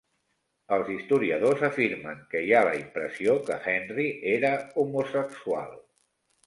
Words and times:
Els 0.77 0.87
historiadors 0.93 1.61
afirmen 1.67 2.25
que 2.33 2.41
hi 2.47 2.57
ha 2.61 2.65
la 2.69 2.73
impressió 2.81 3.39
que 3.51 3.59
Henry 3.77 4.09
era 4.37 4.57
homosexual. 4.85 5.77